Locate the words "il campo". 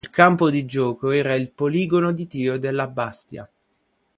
0.03-0.49